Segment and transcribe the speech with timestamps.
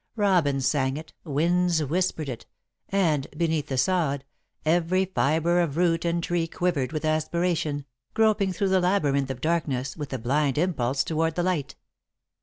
[0.15, 2.47] Robins sang it, winds whispered it,
[2.89, 4.25] and, beneath the sod,
[4.65, 7.85] every fibre of root and tree quivered with aspiration,
[8.15, 11.75] groping through the labyrinth of darkness with a blind impulse toward the light.